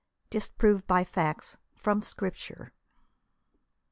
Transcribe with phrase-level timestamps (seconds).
[0.31, 2.73] DISPROVED BY FACTS.' FROM SCRIPTURE.